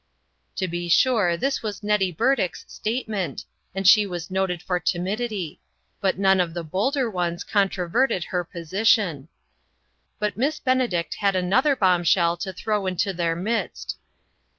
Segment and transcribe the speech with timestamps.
[0.55, 5.61] To be sure this was Nettie Burdick's statement, and she was noted for timidity;
[5.99, 9.27] but none of the bolder ones controverted her position.
[10.17, 13.99] But Miss Benedict had another bomb shell to throw into their midst.